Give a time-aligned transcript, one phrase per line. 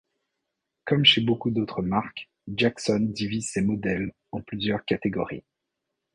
[0.85, 5.43] Comme chez beaucoup d'autres marques, Jackson divise ses modèles en plusieurs catégories.